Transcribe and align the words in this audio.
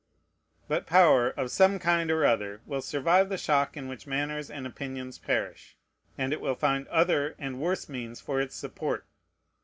But 0.67 0.87
power, 0.87 1.29
of 1.29 1.51
some 1.51 1.77
kind 1.77 2.09
or 2.09 2.25
other, 2.25 2.61
will 2.65 2.81
survive 2.81 3.29
the 3.29 3.37
shock 3.37 3.77
in 3.77 3.87
which 3.87 4.07
manners 4.07 4.49
and 4.49 4.65
opinions 4.65 5.19
perish; 5.19 5.77
and 6.17 6.33
it 6.33 6.41
will 6.41 6.55
find 6.55 6.87
other 6.87 7.35
and 7.37 7.59
worse 7.61 7.87
means 7.87 8.19
for 8.19 8.41
its 8.41 8.55
support. 8.55 9.05